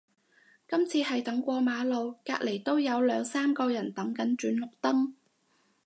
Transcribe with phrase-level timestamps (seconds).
[0.67, 5.13] 今次係等過馬路，隔離都有兩三個人等緊轉綠燈